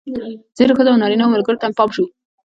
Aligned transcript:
ځینو 0.57 0.73
ښځینه 0.77 0.91
او 0.93 1.01
نارینه 1.01 1.25
ملګرو 1.33 1.59
ته 1.61 1.65
مې 1.67 1.75
پام 1.77 1.89
شو. 1.95 2.05